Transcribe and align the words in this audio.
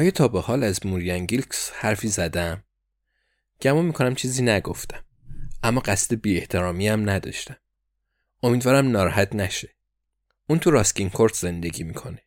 آیا 0.00 0.10
تا 0.10 0.28
به 0.28 0.40
حال 0.40 0.62
از 0.62 0.86
موریان 0.86 1.26
گیلکس 1.26 1.70
حرفی 1.74 2.08
زدم؟ 2.08 2.64
گمان 3.62 3.84
می‌کنم 3.84 4.14
چیزی 4.14 4.42
نگفتم. 4.42 5.04
اما 5.62 5.80
قصد 5.80 6.14
بی 6.14 6.36
احترامی 6.38 6.88
هم 6.88 7.10
نداشتم. 7.10 7.56
امیدوارم 8.42 8.90
ناراحت 8.90 9.34
نشه. 9.34 9.74
اون 10.46 10.58
تو 10.58 10.70
راسکین 10.70 11.10
کورت 11.10 11.34
زندگی 11.34 11.84
می‌کنه. 11.84 12.22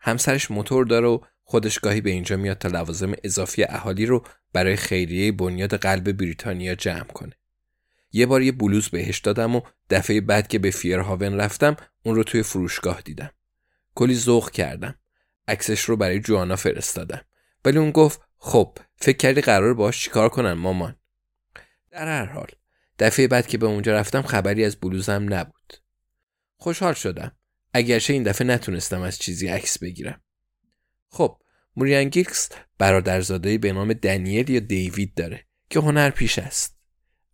همسرش 0.00 0.50
موتور 0.50 0.86
داره 0.86 1.06
و 1.06 1.18
خودش 1.44 1.78
گاهی 1.78 2.00
به 2.00 2.10
اینجا 2.10 2.36
میاد 2.36 2.58
تا 2.58 2.68
لوازم 2.68 3.12
اضافی 3.24 3.64
اهالی 3.64 4.06
رو 4.06 4.24
برای 4.52 4.76
خیریه 4.76 5.32
بنیاد 5.32 5.74
قلب 5.74 6.12
بریتانیا 6.12 6.74
جمع 6.74 7.04
کنه. 7.04 7.32
یه 8.12 8.26
بار 8.26 8.42
یه 8.42 8.52
بلوز 8.52 8.88
بهش 8.88 9.18
دادم 9.18 9.56
و 9.56 9.60
دفعه 9.90 10.20
بعد 10.20 10.48
که 10.48 10.58
به 10.58 10.70
فیرهاون 10.70 11.34
رفتم 11.34 11.76
اون 12.02 12.14
رو 12.14 12.24
توی 12.24 12.42
فروشگاه 12.42 13.00
دیدم. 13.00 13.30
کلی 13.94 14.14
ذوق 14.14 14.50
کردم. 14.50 14.94
عکسش 15.48 15.80
رو 15.80 15.96
برای 15.96 16.20
جوانا 16.20 16.56
فرستادم. 16.56 17.24
ولی 17.64 17.78
اون 17.78 17.90
گفت 17.90 18.20
خب 18.38 18.78
فکر 18.96 19.16
کردی 19.16 19.40
قرار 19.40 19.74
باش 19.74 20.04
چیکار 20.04 20.28
کنن 20.28 20.52
مامان. 20.52 20.96
در 21.90 22.06
هر 22.06 22.24
حال 22.24 22.48
دفعه 22.98 23.28
بعد 23.28 23.46
که 23.46 23.58
به 23.58 23.66
اونجا 23.66 23.94
رفتم 23.94 24.22
خبری 24.22 24.64
از 24.64 24.76
بلوزم 24.76 25.26
نبود. 25.30 25.72
خوشحال 26.56 26.94
شدم. 26.94 27.32
اگرچه 27.72 28.12
این 28.12 28.22
دفعه 28.22 28.46
نتونستم 28.46 29.02
از 29.02 29.18
چیزی 29.18 29.48
عکس 29.48 29.78
بگیرم. 29.78 30.20
خب 31.08 31.38
موریان 31.76 32.08
گیکس 32.08 32.48
برادرزاده 32.78 33.58
به 33.58 33.72
نام 33.72 33.92
دنیل 33.92 34.50
یا 34.50 34.60
دیوید 34.60 35.14
داره 35.14 35.46
که 35.70 35.80
هنر 35.80 36.10
پیش 36.10 36.38
است. 36.38 36.78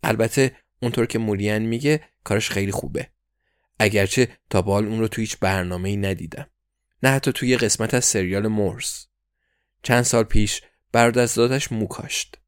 البته 0.03 0.57
اونطور 0.83 1.07
که 1.07 1.19
موریان 1.19 1.63
میگه 1.63 2.01
کارش 2.25 2.51
خیلی 2.51 2.73
خوبه. 2.73 3.11
اگرچه 3.79 4.29
تا 4.51 4.63
به 4.63 4.71
اون 4.71 4.99
رو 4.99 5.09
تو 5.09 5.21
هیچ 5.21 5.39
برنامه 5.39 5.89
ای 5.89 5.97
ندیدم. 5.97 6.51
نه 7.03 7.11
حتی 7.11 7.33
توی 7.33 7.57
قسمت 7.57 7.95
از 7.95 8.05
سریال 8.05 8.49
مورس. 8.49 9.07
چند 9.83 10.03
سال 10.03 10.25
پیش 10.25 10.63
برادرزادش 10.93 11.73
مو 11.73 11.87
کاشت. 11.87 12.39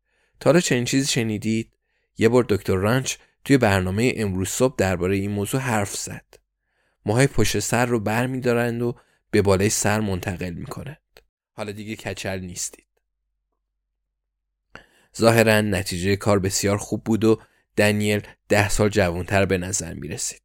تا 0.41 0.51
حالا 0.51 0.61
چنین 0.61 0.85
چیزی 0.85 1.13
شنیدید؟ 1.13 1.73
یه 2.19 2.29
بار 2.29 2.47
دکتر 2.49 2.75
رانچ 2.75 3.17
توی 3.45 3.59
برنامه 3.59 4.13
امروز 4.17 4.49
صبح 4.49 4.75
درباره 4.79 5.17
این 5.17 5.31
موضوع 5.31 5.61
حرف 5.61 5.97
زد. 5.97 6.35
موهای 7.07 7.27
پشت 7.27 7.59
سر 7.59 7.87
رو 7.87 8.01
بر 8.01 8.27
می 8.27 8.41
و 8.41 8.93
به 9.31 9.43
بالای 9.43 9.71
سر 9.71 10.01
منتقل 10.01 10.51
می. 10.51 10.67
حالا 11.53 11.73
دیگه 11.73 11.97
کچل 11.97 12.39
نیستید. 12.39 12.87
ظاهرا 15.19 15.61
نتیجه 15.61 16.17
کار 16.17 16.39
بسیار 16.39 16.79
خوب 16.79 17.05
بود 17.05 17.25
و 17.25 17.43
دنیل 17.77 18.27
ده 18.49 18.69
سال 18.69 18.89
جوانتر 18.89 19.45
به 19.45 19.59
نظر 19.59 19.95
می 19.95 20.09
رسید. 20.09 20.43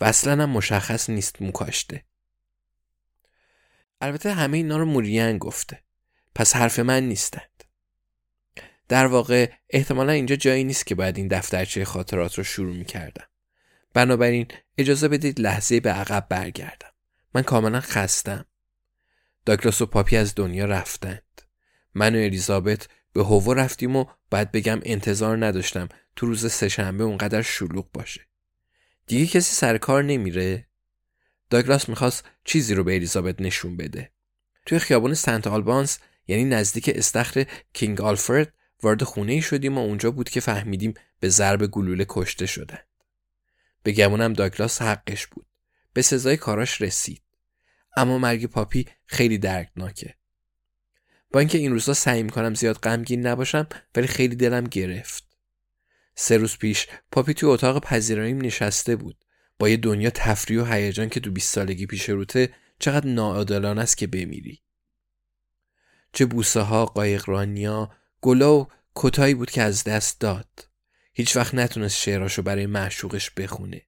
و 0.00 0.04
اصلا 0.04 0.46
مشخص 0.46 1.10
نیست 1.10 1.42
مو 1.42 1.52
کاشته. 1.52 2.04
البته 4.00 4.32
همه 4.32 4.56
اینا 4.56 4.76
رو 4.76 4.84
موریان 4.84 5.38
گفته. 5.38 5.82
پس 6.34 6.56
حرف 6.56 6.78
من 6.78 7.02
نیستند. 7.02 7.64
در 8.88 9.06
واقع 9.06 9.50
احتمالا 9.70 10.12
اینجا 10.12 10.36
جایی 10.36 10.64
نیست 10.64 10.86
که 10.86 10.94
باید 10.94 11.16
این 11.16 11.28
دفترچه 11.28 11.84
خاطرات 11.84 12.34
رو 12.38 12.44
شروع 12.44 12.76
می 12.76 12.84
کردم. 12.84 13.26
بنابراین 13.94 14.48
اجازه 14.78 15.08
بدید 15.08 15.40
لحظه 15.40 15.80
به 15.80 15.92
عقب 15.92 16.26
برگردم. 16.28 16.90
من 17.34 17.42
کاملا 17.42 17.80
خستم. 17.80 18.44
داگلاس 19.46 19.82
و 19.82 19.86
پاپی 19.86 20.16
از 20.16 20.34
دنیا 20.34 20.64
رفتند. 20.64 21.42
من 21.94 22.14
و 22.14 22.18
الیزابت 22.18 22.88
به 23.12 23.24
هوو 23.24 23.54
رفتیم 23.54 23.96
و 23.96 24.04
باید 24.30 24.52
بگم 24.52 24.80
انتظار 24.82 25.46
نداشتم 25.46 25.88
تو 26.16 26.26
روز 26.26 26.52
سهشنبه 26.52 27.04
اونقدر 27.04 27.42
شلوغ 27.42 27.92
باشه. 27.92 28.20
دیگه 29.06 29.26
کسی 29.26 29.54
سر 29.54 29.78
کار 29.78 30.02
نمیره؟ 30.02 30.66
داگلاس 31.50 31.88
می‌خواست 31.88 32.24
چیزی 32.44 32.74
رو 32.74 32.84
به 32.84 32.94
الیزابت 32.94 33.40
نشون 33.40 33.76
بده. 33.76 34.10
توی 34.66 34.78
خیابان 34.78 35.14
سنت 35.14 35.46
آلبانس 35.46 35.98
یعنی 36.28 36.44
نزدیک 36.44 36.90
استخر 36.94 37.46
کینگ 37.72 38.00
آلفرد 38.00 38.52
وارد 38.82 39.04
خونه 39.04 39.32
ای 39.32 39.42
شدیم 39.42 39.78
و 39.78 39.80
اونجا 39.80 40.10
بود 40.10 40.28
که 40.28 40.40
فهمیدیم 40.40 40.94
به 41.20 41.28
ضرب 41.28 41.66
گلوله 41.66 42.06
کشته 42.08 42.46
شدند. 42.46 42.86
به 43.82 43.92
گمونم 43.92 44.32
داگلاس 44.32 44.82
حقش 44.82 45.26
بود. 45.26 45.46
به 45.92 46.02
سزای 46.02 46.36
کاراش 46.36 46.80
رسید. 46.82 47.22
اما 47.96 48.18
مرگ 48.18 48.46
پاپی 48.46 48.86
خیلی 49.06 49.38
دردناکه. 49.38 50.14
با 51.32 51.40
اینکه 51.40 51.58
این 51.58 51.72
روزا 51.72 51.94
سعی 51.94 52.22
می‌کنم 52.22 52.54
زیاد 52.54 52.78
غمگین 52.78 53.26
نباشم 53.26 53.66
ولی 53.94 54.06
خیلی 54.06 54.36
دلم 54.36 54.64
گرفت. 54.64 55.24
سه 56.14 56.36
روز 56.36 56.56
پیش 56.56 56.86
پاپی 57.12 57.34
توی 57.34 57.48
اتاق 57.48 57.82
پذیراییم 57.82 58.40
نشسته 58.40 58.96
بود. 58.96 59.25
با 59.58 59.68
یه 59.68 59.76
دنیا 59.76 60.10
تفریح 60.10 60.62
و 60.62 60.64
هیجان 60.64 61.08
که 61.08 61.20
تو 61.20 61.30
20 61.30 61.54
سالگی 61.54 61.86
پیش 61.86 62.08
روته 62.08 62.54
چقدر 62.78 63.06
ناعادلانه 63.06 63.80
است 63.80 63.96
که 63.96 64.06
بمیری. 64.06 64.62
چه 66.12 66.26
بوسه 66.26 66.60
ها، 66.60 66.86
قایقرانیا، 66.86 67.90
گلا 68.20 68.58
و 68.58 68.68
کتایی 68.94 69.34
بود 69.34 69.50
که 69.50 69.62
از 69.62 69.84
دست 69.84 70.20
داد. 70.20 70.68
هیچ 71.12 71.36
وقت 71.36 71.54
نتونست 71.54 71.96
شعراشو 71.96 72.42
برای 72.42 72.66
معشوقش 72.66 73.30
بخونه. 73.30 73.82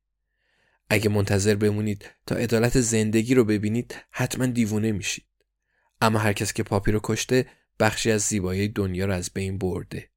اگه 0.90 1.08
منتظر 1.08 1.54
بمونید 1.54 2.10
تا 2.26 2.34
عدالت 2.34 2.80
زندگی 2.80 3.34
رو 3.34 3.44
ببینید 3.44 3.96
حتما 4.10 4.46
دیوونه 4.46 4.92
میشید. 4.92 5.24
اما 6.00 6.18
هر 6.18 6.32
کس 6.32 6.52
که 6.52 6.62
پاپی 6.62 6.92
رو 6.92 7.00
کشته 7.02 7.46
بخشی 7.80 8.10
از 8.10 8.22
زیبایی 8.22 8.68
دنیا 8.68 9.06
رو 9.06 9.12
از 9.12 9.30
بین 9.34 9.58
برده. 9.58 10.10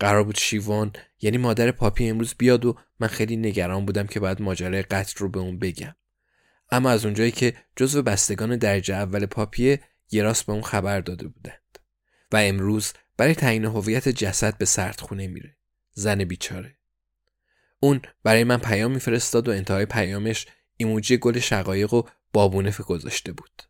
قرار 0.00 0.24
بود 0.24 0.36
شیوان 0.36 0.92
یعنی 1.20 1.38
مادر 1.38 1.70
پاپی 1.70 2.08
امروز 2.08 2.34
بیاد 2.38 2.64
و 2.64 2.78
من 3.00 3.08
خیلی 3.08 3.36
نگران 3.36 3.86
بودم 3.86 4.06
که 4.06 4.20
باید 4.20 4.42
ماجرای 4.42 4.82
قتل 4.82 5.14
رو 5.18 5.28
به 5.28 5.40
اون 5.40 5.58
بگم. 5.58 5.94
اما 6.70 6.90
از 6.90 7.04
اونجایی 7.04 7.30
که 7.30 7.54
جزو 7.76 8.02
بستگان 8.02 8.56
درجه 8.56 8.94
اول 8.94 9.26
پاپیه 9.26 9.80
یه 10.10 10.22
راست 10.22 10.46
به 10.46 10.52
اون 10.52 10.62
خبر 10.62 11.00
داده 11.00 11.28
بودند 11.28 11.78
و 12.32 12.36
امروز 12.36 12.92
برای 13.16 13.34
تعیین 13.34 13.64
هویت 13.64 14.08
جسد 14.08 14.58
به 14.58 14.64
سردخونه 14.64 15.26
میره. 15.26 15.56
زن 15.92 16.24
بیچاره. 16.24 16.76
اون 17.80 18.02
برای 18.22 18.44
من 18.44 18.58
پیام 18.58 18.90
میفرستاد 18.90 19.48
و 19.48 19.50
انتهای 19.50 19.86
پیامش 19.86 20.46
ایموجی 20.76 21.16
گل 21.16 21.38
شقایق 21.38 21.94
و 21.94 22.02
بابونه 22.32 22.72
گذاشته 22.86 23.32
بود. 23.32 23.62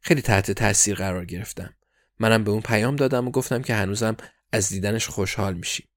خیلی 0.00 0.22
تحت 0.22 0.50
تاثیر 0.50 0.94
قرار 0.94 1.24
گرفتم. 1.24 1.74
منم 2.18 2.44
به 2.44 2.50
اون 2.50 2.60
پیام 2.60 2.96
دادم 2.96 3.28
و 3.28 3.30
گفتم 3.30 3.62
که 3.62 3.74
هنوزم 3.74 4.16
از 4.52 4.68
دیدنش 4.68 5.06
خوشحال 5.06 5.54
میشیم. 5.54 5.88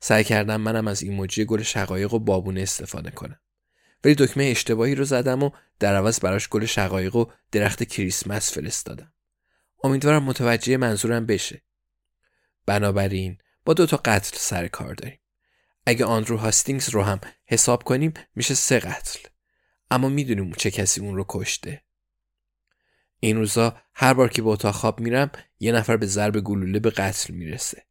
سعی 0.00 0.24
کردم 0.24 0.60
منم 0.60 0.88
از 0.88 1.02
ایموجی 1.02 1.44
گل 1.44 1.62
شقایق 1.62 2.14
و 2.14 2.18
بابونه 2.18 2.60
استفاده 2.60 3.10
کنم. 3.10 3.40
ولی 4.04 4.14
دکمه 4.14 4.44
اشتباهی 4.44 4.94
رو 4.94 5.04
زدم 5.04 5.42
و 5.42 5.50
در 5.78 5.96
عوض 5.96 6.20
براش 6.20 6.48
گل 6.48 6.64
شقایق 6.64 7.16
و 7.16 7.26
درخت 7.52 7.82
کریسمس 7.82 8.52
فرستادم. 8.52 9.12
امیدوارم 9.84 10.22
متوجه 10.22 10.76
منظورم 10.76 11.26
بشه. 11.26 11.62
بنابراین 12.66 13.38
با 13.64 13.74
دو 13.74 13.86
تا 13.86 13.96
قتل 14.04 14.36
سر 14.36 14.68
کار 14.68 14.94
داریم. 14.94 15.18
اگه 15.86 16.04
آندرو 16.04 16.36
هاستینگز 16.36 16.88
رو 16.88 17.02
هم 17.02 17.20
حساب 17.46 17.82
کنیم 17.82 18.14
میشه 18.34 18.54
سه 18.54 18.78
قتل. 18.78 19.18
اما 19.90 20.08
می‌دونیم 20.08 20.52
چه 20.52 20.70
کسی 20.70 21.00
اون 21.00 21.16
رو 21.16 21.24
کشته. 21.28 21.82
این 23.20 23.36
روزا 23.36 23.76
هر 23.94 24.14
بار 24.14 24.28
که 24.28 24.42
به 24.42 24.48
اتاق 24.48 24.74
خواب 24.74 25.00
میرم 25.00 25.30
یه 25.60 25.72
نفر 25.72 25.96
به 25.96 26.06
ضرب 26.06 26.40
گلوله 26.40 26.78
به 26.78 26.90
قتل 26.90 27.34
می‌رسه. 27.34 27.84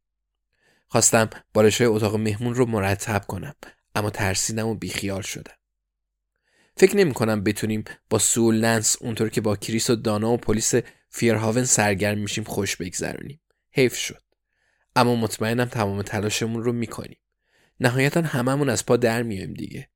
خواستم 0.88 1.30
بالشای 1.54 1.86
اتاق 1.86 2.16
مهمون 2.16 2.54
رو 2.54 2.66
مرتب 2.66 3.24
کنم 3.26 3.54
اما 3.94 4.10
ترسیدم 4.10 4.66
و 4.66 4.74
بیخیال 4.74 5.22
شدم. 5.22 5.54
فکر 6.76 6.96
نمی 6.96 7.14
کنم 7.14 7.44
بتونیم 7.44 7.84
با 8.10 8.18
سول 8.18 8.54
لنس 8.54 8.96
اونطور 9.00 9.28
که 9.28 9.40
با 9.40 9.56
کریس 9.56 9.90
و 9.90 9.96
دانا 9.96 10.30
و 10.30 10.36
پلیس 10.36 10.74
فیرهاون 11.10 11.64
سرگرم 11.64 12.18
میشیم 12.18 12.44
خوش 12.44 12.76
بگذرونیم. 12.76 13.40
حیف 13.70 13.96
شد. 13.96 14.22
اما 14.96 15.16
مطمئنم 15.16 15.64
تمام 15.64 16.02
تلاشمون 16.02 16.62
رو 16.62 16.72
می‌کنیم. 16.72 17.18
نهایتا 17.80 18.22
هممون 18.22 18.68
از 18.68 18.86
پا 18.86 18.96
در 18.96 19.22
میایم 19.22 19.54
دیگه. 19.54 19.88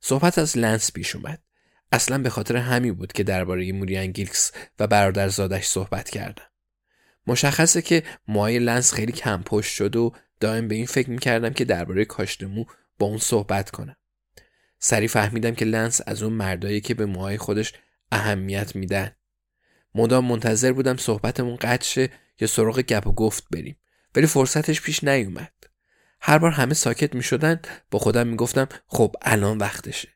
صحبت 0.00 0.38
از 0.38 0.58
لنس 0.58 0.92
پیش 0.92 1.16
اومد. 1.16 1.42
اصلا 1.92 2.18
به 2.18 2.30
خاطر 2.30 2.56
همین 2.56 2.94
بود 2.94 3.12
که 3.12 3.22
درباره 3.22 3.72
موریان 3.72 4.06
گیلکس 4.06 4.52
و 4.78 4.86
برادرزادش 4.86 5.64
صحبت 5.66 6.10
کردم. 6.10 6.44
مشخصه 7.26 7.82
که 7.82 8.02
موهای 8.28 8.58
لنس 8.58 8.92
خیلی 8.92 9.12
کم 9.12 9.42
پشت 9.42 9.74
شد 9.74 9.96
و 9.96 10.12
دائم 10.40 10.68
به 10.68 10.74
این 10.74 10.86
فکر 10.86 11.10
می‌کردم 11.10 11.50
که 11.50 11.64
درباره 11.64 12.04
کاشت 12.04 12.42
مو 12.42 12.64
با 12.98 13.06
اون 13.06 13.18
صحبت 13.18 13.70
کنم. 13.70 13.96
سریع 14.78 15.08
فهمیدم 15.08 15.54
که 15.54 15.64
لنس 15.64 16.00
از 16.06 16.22
اون 16.22 16.32
مردایی 16.32 16.80
که 16.80 16.94
به 16.94 17.06
موهای 17.06 17.38
خودش 17.38 17.72
اهمیت 18.12 18.76
میدن. 18.76 19.10
مدام 19.94 20.24
منتظر 20.24 20.72
بودم 20.72 20.96
صحبتمون 20.96 21.56
قطع 21.56 21.84
شه 21.84 22.10
یا 22.40 22.48
سراغ 22.48 22.80
گپ 22.80 23.06
و 23.06 23.12
گفت 23.12 23.44
بریم 23.50 23.76
ولی 24.14 24.26
فرصتش 24.26 24.80
پیش 24.80 25.04
نیومد. 25.04 25.52
هر 26.20 26.38
بار 26.38 26.50
همه 26.50 26.74
ساکت 26.74 27.14
می 27.14 27.22
شدن 27.22 27.60
با 27.90 27.98
خودم 27.98 28.26
می 28.26 28.36
گفتم 28.36 28.68
خب 28.86 29.16
الان 29.22 29.58
وقتشه. 29.58 30.13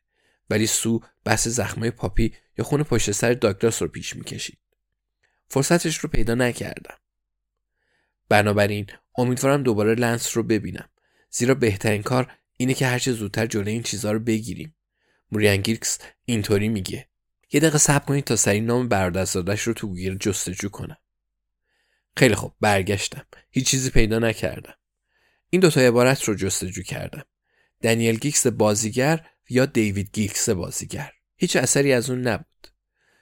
ولی 0.49 0.67
سو 0.67 1.01
بحث 1.23 1.47
زخمای 1.47 1.91
پاپی 1.91 2.33
یا 2.57 2.65
خون 2.65 2.83
پشت 2.83 3.11
سر 3.11 3.33
داگلاس 3.33 3.81
رو 3.81 3.87
پیش 3.87 4.15
می 4.15 4.23
کشید. 4.23 4.57
فرصتش 5.47 5.97
رو 5.97 6.09
پیدا 6.09 6.35
نکردم. 6.35 6.97
بنابراین 8.29 8.87
امیدوارم 9.17 9.63
دوباره 9.63 9.95
لنس 9.95 10.37
رو 10.37 10.43
ببینم 10.43 10.89
زیرا 11.29 11.55
بهترین 11.55 12.03
کار 12.03 12.31
اینه 12.57 12.73
که 12.73 12.87
هرچه 12.87 13.11
زودتر 13.11 13.45
جلوی 13.45 13.71
این 13.71 13.83
چیزها 13.83 14.11
رو 14.11 14.19
بگیریم. 14.19 14.75
موریان 15.31 15.57
گیرکس 15.57 15.99
اینطوری 16.25 16.69
میگه. 16.69 17.07
یه 17.51 17.59
دقیقه 17.59 17.77
صبر 17.77 18.05
کنید 18.05 18.23
تا 18.23 18.35
سریع 18.35 18.61
نام 18.61 18.87
برادرزادش 18.87 19.61
رو 19.61 19.73
تو 19.73 19.87
گوگل 19.87 20.17
جستجو 20.17 20.69
کنم. 20.69 20.97
خیلی 22.17 22.35
خوب 22.35 22.53
برگشتم. 22.61 23.25
هیچ 23.49 23.67
چیزی 23.67 23.89
پیدا 23.89 24.19
نکردم. 24.19 24.73
این 25.49 25.61
دوتا 25.61 25.81
عبارت 25.81 26.23
رو 26.23 26.35
جستجو 26.35 26.83
کردم. 26.83 27.23
دنیل 27.81 28.17
گیکس 28.19 28.47
بازیگر 28.47 29.25
یا 29.49 29.65
دیوید 29.65 30.09
گیکس 30.13 30.49
بازیگر. 30.49 31.11
هیچ 31.35 31.55
اثری 31.55 31.93
از 31.93 32.09
اون 32.09 32.21
نبود. 32.21 32.67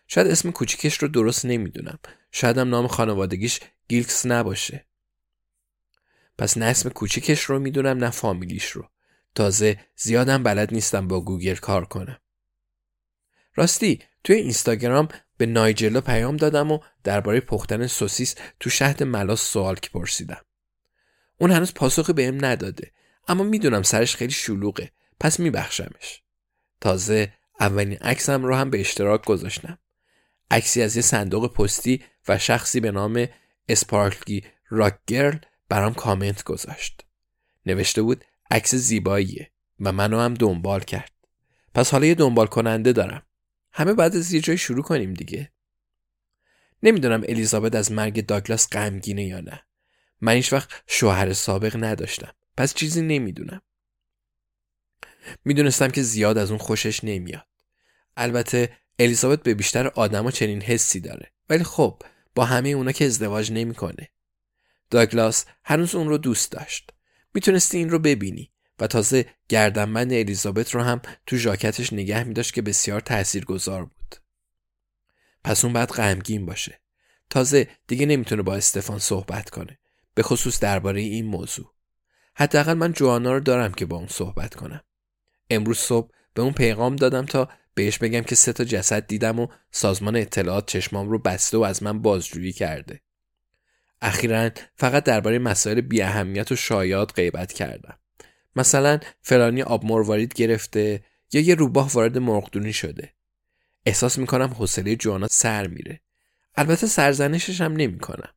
شاید 0.08 0.28
اسم 0.28 0.52
کوچیکش 0.52 0.98
رو 0.98 1.08
درست 1.08 1.46
نمی‌دونم. 1.46 2.00
شاید 2.32 2.58
هم 2.58 2.70
نام 2.70 2.88
خانوادگیش 2.88 3.60
گیلکس 3.88 4.26
نباشه. 4.26 4.86
پس 6.38 6.58
نه 6.58 6.66
اسم 6.66 6.90
کوچیکش 6.90 7.42
رو 7.42 7.60
می‌دونم 7.60 7.98
نه 7.98 8.10
فامیلیش 8.10 8.72
رو. 8.72 8.90
تازه 9.36 9.80
زیادم 9.96 10.44
بلد 10.44 10.74
نیستم 10.74 11.08
با 11.08 11.22
گوگل 11.22 11.56
کار 11.56 11.86
کنم. 11.86 12.20
راستی 13.56 14.04
توی 14.24 14.36
اینستاگرام 14.36 15.08
به 15.38 15.46
نایجلو 15.46 16.02
پیام 16.02 16.38
دادم 16.38 16.72
و 16.72 16.80
درباره 17.04 17.40
پختن 17.40 17.88
سوسیس 17.88 18.36
تو 18.60 18.70
شهد 18.70 19.04
ملاس 19.04 19.42
سوال 19.42 19.76
که 19.76 19.90
پرسیدم. 19.90 20.42
اون 21.38 21.52
هنوز 21.52 21.74
پاسخی 21.74 22.14
بهم 22.14 22.46
نداده 22.46 22.92
اما 23.28 23.44
می‌دونم 23.44 23.84
سرش 23.84 24.16
خیلی 24.16 24.32
شلوغه 24.32 24.92
پس 25.20 25.40
میبخشمش. 25.40 26.22
تازه 26.82 27.34
اولین 27.60 27.98
عکسم 27.98 28.44
رو 28.44 28.56
هم 28.56 28.70
به 28.70 28.80
اشتراک 28.80 29.26
گذاشتم. 29.26 29.78
عکسی 30.52 30.82
از 30.82 30.96
یه 30.96 31.02
صندوق 31.02 31.54
پستی 31.54 32.04
و 32.28 32.38
شخصی 32.38 32.80
به 32.80 32.92
نام 32.92 33.28
اسپارکلی 33.70 34.44
راکگرل 34.70 35.38
برام 35.70 35.94
کامنت 35.94 36.44
گذاشت. 36.44 37.06
نوشته 37.66 38.02
بود 38.02 38.26
عکس 38.52 38.76
زیباییه 38.76 39.52
و 39.80 39.92
منو 39.92 40.20
هم 40.20 40.34
دنبال 40.34 40.80
کرد. 40.80 41.12
پس 41.74 41.92
حالا 41.92 42.06
یه 42.06 42.16
دنبال 42.16 42.48
کننده 42.48 42.94
دارم. 42.94 43.24
همه 43.72 43.94
بعد 43.94 44.16
از 44.16 44.34
یه 44.34 44.42
جای 44.42 44.58
شروع 44.58 44.84
کنیم 44.84 45.14
دیگه. 45.14 45.52
نمی‌دونم 46.84 47.24
الیزابت 47.28 47.76
از 47.76 47.92
مرگ 47.92 48.26
داگلاس 48.26 48.70
غمگینه 48.70 49.26
یا 49.26 49.40
نه. 49.40 49.64
من 50.22 50.44
وقت 50.52 50.84
شوهر 50.88 51.34
سابق 51.34 51.84
نداشتم. 51.84 52.34
پس 52.58 52.74
چیزی 52.74 53.02
نمی‌دونم. 53.02 53.62
می‌دونستم 55.46 55.88
که 55.88 56.02
زیاد 56.02 56.38
از 56.38 56.50
اون 56.50 56.60
خوشش 56.60 57.04
نمیاد. 57.04 57.48
البته 58.18 58.78
الیزابت 59.00 59.44
به 59.44 59.54
بیشتر 59.54 59.88
آدما 59.88 60.32
چنین 60.32 60.62
حسی 60.62 61.00
داره. 61.00 61.32
ولی 61.50 61.64
خب 61.64 62.02
با 62.36 62.46
همه 62.46 62.70
اونا 62.70 62.92
که 62.92 63.06
ازدواج 63.06 63.52
نمی‌کنه. 63.52 64.10
داگلاس 64.90 65.46
هنوز 65.64 65.96
اون 65.96 66.10
رو 66.10 66.18
دوست 66.18 66.52
داشت. 66.52 66.92
می‌تونستی 67.34 67.78
این 67.78 67.90
رو 67.90 68.00
ببینی 68.00 68.52
و 68.80 68.88
تازه 68.88 69.26
گردنبند 69.50 70.14
الیزابت 70.14 70.76
رو 70.76 70.82
هم 70.82 71.02
تو 71.26 71.38
ژاکتش 71.38 71.94
نگه 71.94 72.24
میداشت 72.24 72.54
که 72.54 72.62
بسیار 72.62 73.02
تاثیرگذار 73.02 73.86
بود. 73.86 74.16
پس 75.44 75.66
اون 75.66 75.74
بعد 75.74 75.90
غمگین 75.90 76.46
باشه. 76.46 76.82
تازه 77.30 77.68
دیگه 77.88 78.06
نمی‌تونه 78.06 78.42
با 78.42 78.56
استفان 78.56 79.00
صحبت 79.00 79.50
کنه. 79.50 79.80
به 80.14 80.24
خصوص 80.24 80.60
درباره 80.60 81.02
این 81.02 81.26
موضوع. 81.26 81.74
حداقل 82.36 82.74
من 82.74 82.94
جوانا 82.94 83.34
رو 83.34 83.40
دارم 83.40 83.74
که 83.74 83.86
با 83.86 83.98
اون 83.98 84.08
صحبت 84.08 84.56
کنم. 84.56 84.82
امروز 85.50 85.78
صبح 85.78 86.12
به 86.34 86.42
اون 86.42 86.54
پیغام 86.54 86.96
دادم 86.96 87.26
تا 87.26 87.50
بهش 87.74 87.98
بگم 87.98 88.22
که 88.22 88.36
سه 88.36 88.54
تا 88.54 88.64
جسد 88.64 89.08
دیدم 89.08 89.40
و 89.40 89.48
سازمان 89.72 90.16
اطلاعات 90.16 90.66
چشمام 90.66 91.10
رو 91.10 91.20
بسته 91.20 91.58
و 91.58 91.62
از 91.62 91.84
من 91.84 92.02
بازجویی 92.02 92.52
کرده. 92.52 93.02
اخیرا 94.02 94.50
فقط 94.76 95.04
درباره 95.04 95.40
مسائل 95.40 95.82
بی 95.82 96.02
اهمیت 96.02 96.52
و 96.52 96.56
شایعات 96.56 97.14
غیبت 97.16 97.54
کردم. 97.54 97.98
مثلا 98.56 99.00
فلانی 99.22 99.62
آب 99.62 99.86
مروارید 99.86 100.34
گرفته 100.34 101.04
یا 101.34 101.42
یه 101.42 101.56
روباه 101.56 101.92
وارد 101.94 102.18
مرغدونی 102.18 102.74
شده. 102.74 103.14
احساس 103.86 104.18
می‌کنم 104.18 104.48
حوصله 104.48 104.96
جوانا 104.96 105.28
سر 105.28 105.68
میره. 105.68 106.02
البته 106.56 106.88
سرزنشش 106.88 107.62
هم 107.62 107.74
نمی‌کنم. 107.74 108.30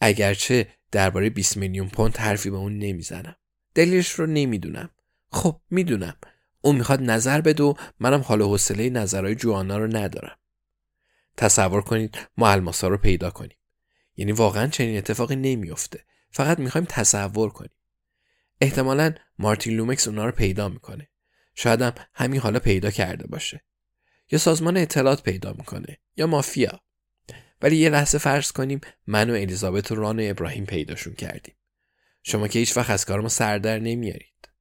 اگرچه 0.00 0.68
درباره 0.92 1.30
20 1.30 1.56
میلیون 1.56 1.88
پوند 1.88 2.16
حرفی 2.16 2.50
به 2.50 2.56
اون 2.56 2.78
نمی‌زنم. 2.78 3.36
دلیلش 3.74 4.10
رو 4.10 4.26
نمی‌دونم. 4.26 4.90
خب 5.36 5.60
می‌دونم. 5.70 6.16
اون 6.60 6.76
می‌خواد 6.76 7.02
نظر 7.02 7.40
بده 7.40 7.62
و 7.62 7.74
منم 8.00 8.20
حال 8.20 8.42
حوصله 8.42 8.90
نظرهای 8.90 9.34
جوانا 9.34 9.78
رو 9.78 9.96
ندارم. 9.96 10.38
تصور 11.36 11.82
کنید 11.82 12.18
ما 12.36 12.50
الماسا 12.50 12.88
رو 12.88 12.96
پیدا 12.96 13.30
کنیم. 13.30 13.56
یعنی 14.16 14.32
واقعا 14.32 14.66
چنین 14.66 14.98
اتفاقی 14.98 15.36
نمیافته. 15.36 16.04
فقط 16.30 16.58
می‌خوایم 16.58 16.86
تصور 16.90 17.50
کنیم. 17.50 17.70
احتمالا 18.60 19.14
مارتین 19.38 19.76
لومکس 19.76 20.08
اونا 20.08 20.26
رو 20.26 20.32
پیدا 20.32 20.68
می‌کنه. 20.68 21.08
شاید 21.54 21.82
هم 21.82 21.94
همین 22.14 22.40
حالا 22.40 22.58
پیدا 22.58 22.90
کرده 22.90 23.26
باشه. 23.26 23.64
یا 24.30 24.38
سازمان 24.38 24.76
اطلاعات 24.76 25.22
پیدا 25.22 25.52
می‌کنه 25.52 25.98
یا 26.16 26.26
مافیا. 26.26 26.80
ولی 27.62 27.76
یه 27.76 27.88
لحظه 27.88 28.18
فرض 28.18 28.52
کنیم 28.52 28.80
من 29.06 29.30
و 29.30 29.32
الیزابت 29.32 29.92
و 29.92 29.94
ران 29.94 30.20
و 30.20 30.30
ابراهیم 30.30 30.66
پیداشون 30.66 31.14
کردیم. 31.14 31.54
شما 32.22 32.48
که 32.48 32.58
هیچ 32.58 32.76
وقت 32.76 32.90
از 32.90 33.04
کار 33.04 33.20
ما 33.20 33.28
سردر 33.28 33.78
نمیارید. 33.78 34.55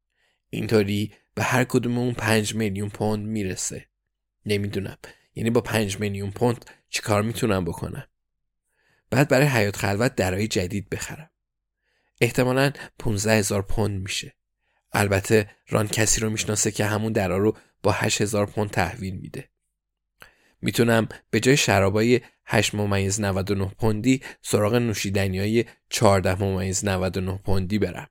اینطوری 0.50 1.14
به 1.36 1.44
هر 1.44 1.64
کدوم 1.64 1.98
اون 1.98 2.14
پنج 2.14 2.56
میلیون 2.56 2.90
پوند 2.90 3.26
می‌رسه. 3.26 3.86
نمی‌دونم. 4.46 4.98
یعنی 5.36 5.50
با 5.50 5.62
پنج 5.62 6.00
میلیون 6.00 6.32
پوند 6.32 6.66
چیکار 6.90 7.22
می‌تونم 7.22 7.66
بکنم؟ 7.66 8.08
بعد 9.10 9.28
برای 9.28 9.48
حیات 9.48 9.76
خلوت 9.76 10.16
درای 10.16 10.48
جدید 10.48 10.90
بخرم. 10.90 11.30
احتمالا 12.22 12.72
15 13.00 13.32
هزار 13.32 13.62
پوند 13.62 14.02
میشه. 14.02 14.36
البته 14.92 15.50
ران 15.70 15.88
کسی 15.88 16.22
رو 16.22 16.30
می‌شناسه 16.30 16.72
که 16.72 16.86
همون 16.86 17.14
درا 17.14 17.38
رو 17.38 17.58
با 17.84 17.92
8 17.92 18.22
هزار 18.22 18.46
پوند 18.46 18.70
تحویل 18.70 19.16
میده. 19.16 19.50
می‌تونم 20.62 21.08
به 21.30 21.40
جای 21.40 21.58
شرابای 21.58 22.22
8 22.46 22.76
ممیز 22.76 23.22
99 23.22 23.66
پوندی 23.66 24.22
سراغ 24.42 24.76
نوشیدنی 24.76 25.40
های 25.40 25.66
14 25.90 26.44
ممیز 26.44 26.86
99 26.86 27.38
پوندی 27.38 27.80
برم. 27.80 28.08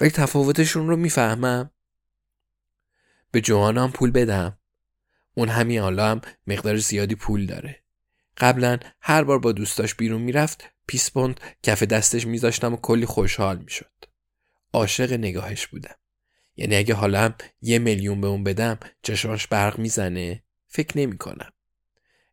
ولی 0.00 0.10
تفاوتشون 0.10 0.88
رو 0.88 0.96
می‌فهمم. 0.96 1.70
به 3.30 3.40
جوانم 3.40 3.92
پول 3.92 4.10
بدم. 4.10 4.58
اون 5.34 5.48
همین 5.48 5.80
حالا 5.80 6.10
هم 6.10 6.20
مقدار 6.46 6.76
زیادی 6.76 7.14
پول 7.14 7.46
داره. 7.46 7.82
قبلا 8.36 8.78
هر 9.00 9.24
بار 9.24 9.38
با 9.38 9.52
دوستاش 9.52 9.94
بیرون 9.94 10.20
می‌رفت 10.20 10.64
پیس 10.86 11.10
پوند 11.10 11.40
کف 11.62 11.82
دستش 11.82 12.26
میذاشتم 12.26 12.74
و 12.74 12.76
کلی 12.76 13.06
خوشحال 13.06 13.58
می‌شد. 13.58 14.04
عاشق 14.72 15.12
نگاهش 15.12 15.66
بودم. 15.66 15.94
یعنی 16.56 16.76
اگه 16.76 16.94
حالا 16.94 17.34
یه 17.62 17.78
میلیون 17.78 18.20
به 18.20 18.26
اون 18.26 18.44
بدم 18.44 18.78
چشماش 19.02 19.46
برق 19.46 19.78
می‌زنه 19.78 20.42
فکر 20.68 20.98
نمی 20.98 21.18
کنم. 21.18 21.52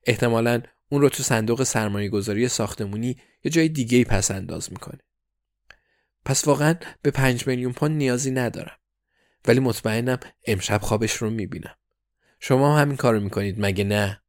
احتمالا 0.03 0.61
اون 0.89 1.01
رو 1.01 1.09
تو 1.09 1.23
صندوق 1.23 1.63
سرمایه 1.63 2.09
گذاری 2.09 2.47
ساختمونی 2.47 3.17
یا 3.43 3.51
جای 3.51 3.69
دیگه 3.69 3.97
ای 3.97 4.03
پس 4.03 4.31
انداز 4.31 4.71
می‌کنه. 4.71 4.99
پس 6.25 6.47
واقعا 6.47 6.75
به 7.01 7.11
پنج 7.11 7.47
میلیون 7.47 7.73
پوند 7.73 7.97
نیازی 7.97 8.31
ندارم. 8.31 8.77
ولی 9.47 9.59
مطمئنم 9.59 10.19
امشب 10.47 10.81
خوابش 10.81 11.13
رو 11.13 11.29
می‌بینم. 11.29 11.75
شما 12.39 12.75
هم 12.75 12.81
همین 12.81 12.97
کارو 12.97 13.19
می‌کنید 13.19 13.55
مگه 13.59 13.83
نه؟ 13.83 14.20